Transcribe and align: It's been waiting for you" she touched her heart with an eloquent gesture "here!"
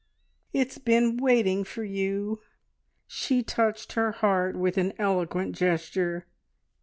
It's 0.51 0.79
been 0.79 1.17
waiting 1.17 1.63
for 1.63 1.83
you" 1.83 2.41
she 3.05 3.43
touched 3.43 3.93
her 3.93 4.11
heart 4.13 4.55
with 4.55 4.79
an 4.79 4.93
eloquent 4.97 5.55
gesture 5.55 6.25
"here!" 6.25 6.25